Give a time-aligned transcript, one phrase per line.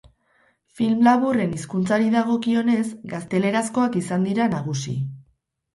[0.79, 2.81] Film laburren hizkuntzari dagokionez,
[3.15, 5.01] gaztelerazkoak izan dira nagusi.